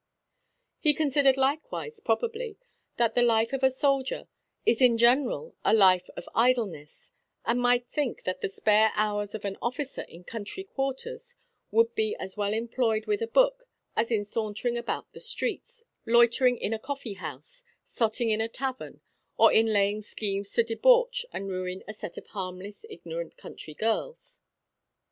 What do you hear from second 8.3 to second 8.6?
the